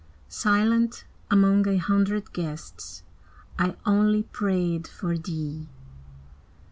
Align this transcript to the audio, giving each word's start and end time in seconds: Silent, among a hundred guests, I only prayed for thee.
Silent, 0.29 1.05
among 1.29 1.67
a 1.67 1.77
hundred 1.77 2.33
guests, 2.33 3.03
I 3.59 3.75
only 3.85 4.23
prayed 4.23 4.87
for 4.87 5.15
thee. 5.15 5.67